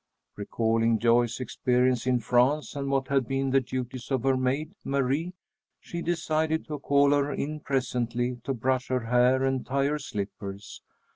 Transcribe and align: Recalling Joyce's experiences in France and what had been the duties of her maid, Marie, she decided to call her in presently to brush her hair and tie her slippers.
Recalling 0.35 0.97
Joyce's 0.97 1.39
experiences 1.39 2.07
in 2.07 2.19
France 2.21 2.75
and 2.75 2.89
what 2.89 3.07
had 3.09 3.27
been 3.27 3.51
the 3.51 3.61
duties 3.61 4.09
of 4.09 4.23
her 4.23 4.35
maid, 4.35 4.73
Marie, 4.83 5.33
she 5.79 6.01
decided 6.01 6.65
to 6.65 6.79
call 6.79 7.11
her 7.11 7.31
in 7.31 7.59
presently 7.59 8.41
to 8.43 8.51
brush 8.55 8.87
her 8.87 9.01
hair 9.01 9.43
and 9.43 9.63
tie 9.63 9.85
her 9.85 9.99
slippers. 9.99 10.81